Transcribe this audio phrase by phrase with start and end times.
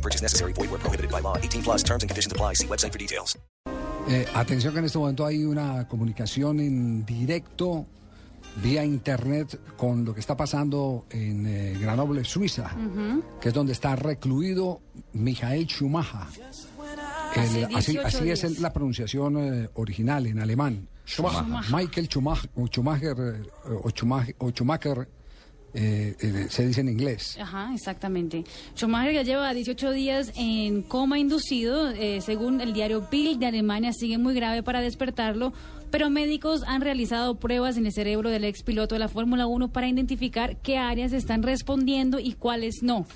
[0.00, 0.52] No purchase necessary.
[0.54, 1.36] Void where prohibited by law.
[1.36, 2.54] 18 plus terms and conditions apply.
[2.54, 3.36] See website for details.
[4.08, 7.86] Eh, atención que en este momento hay una comunicación en directo
[8.62, 12.70] vía internet con lo que está pasando en eh, Grenoble, Suiza,
[13.40, 14.80] que es donde está recluido
[15.12, 16.26] Michael Schumacher.
[17.36, 20.88] El- así 18 así es el- la pronunciación eh, original en alemán.
[21.70, 23.42] Michael Schumacher, o Schumacher, eh,
[23.84, 25.08] o Schumacher, o Schumacher,
[25.74, 27.38] eh, eh, se dice en inglés.
[27.40, 28.44] Ajá, exactamente.
[28.74, 31.90] Schumacher ya lleva 18 días en coma inducido.
[31.90, 35.52] eh, según el diario Bild de Alemania, sigue muy grave para despertarlo.
[35.90, 39.88] Pero médicos han realizado pruebas en el cerebro del expiloto de la Fórmula 1 para
[39.88, 43.06] identificar qué áreas están respondiendo y cuáles no.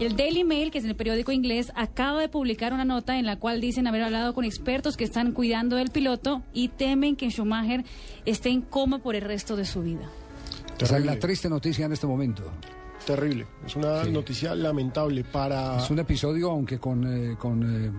[0.00, 3.38] El Daily Mail, que es el periódico inglés, acaba de publicar una nota en la
[3.38, 7.84] cual dicen haber hablado con expertos que están cuidando del piloto y temen que Schumacher
[8.24, 10.10] esté en coma por el resto de su vida.
[10.82, 12.44] Esa es la triste noticia en este momento.
[13.06, 13.46] Terrible.
[13.66, 15.78] Es una noticia lamentable para...
[15.78, 17.90] Es un episodio, aunque con, eh, con eh,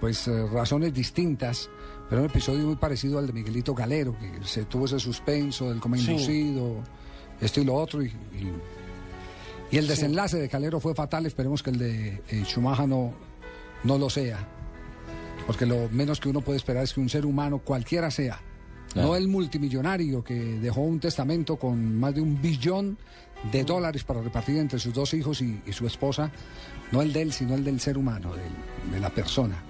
[0.00, 1.70] pues, eh, razones distintas,
[2.08, 5.78] pero un episodio muy parecido al de Miguelito Galero, que se tuvo ese suspenso del
[5.78, 6.10] coma Sí.
[6.10, 6.82] inducido,
[7.40, 8.52] esto y lo otro, y, y,
[9.70, 13.12] y el desenlace de Calero fue fatal, esperemos que el de Schumacher no,
[13.84, 14.38] no lo sea,
[15.46, 18.40] porque lo menos que uno puede esperar es que un ser humano, cualquiera sea,
[19.02, 22.98] no el multimillonario que dejó un testamento con más de un billón
[23.52, 26.30] de dólares para repartir entre sus dos hijos y, su esposa,
[26.90, 28.32] no el de él, sino el del ser humano,
[28.90, 29.62] de la persona.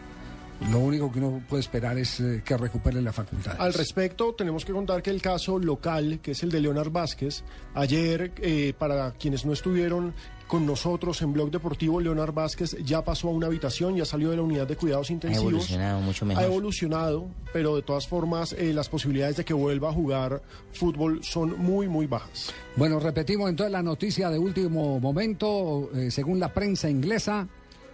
[0.70, 3.55] Lo único que uno puede esperar es eh, que recupere la facultad.
[3.59, 7.45] Al respecto, tenemos que contar que el caso local, que es el de Leonard Vázquez,
[7.75, 10.14] ayer, eh, para quienes no estuvieron
[10.48, 14.36] con nosotros en Blog Deportivo, Leonard Vázquez ya pasó a una habitación, ya salió de
[14.36, 15.48] la unidad de cuidados intensivos.
[15.52, 16.42] evolucionado mucho mejor.
[16.42, 20.42] Ha evolucionado, pero de todas formas eh, las posibilidades de que vuelva a jugar
[20.73, 22.52] fútbol son muy, muy bajas.
[22.77, 27.46] Bueno, repetimos entonces la noticia de último momento, eh, según la prensa inglesa,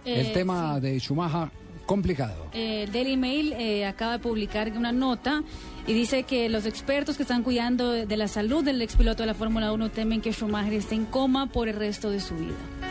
[0.05, 1.49] el Eh, tema de Schumacher
[1.85, 2.47] complicado.
[2.53, 5.43] El Daily Mail eh, acaba de publicar una nota
[5.87, 9.33] y dice que los expertos que están cuidando de la salud del expiloto de la
[9.33, 12.84] Fórmula 1 temen que Schumacher esté en coma por el resto de su vida.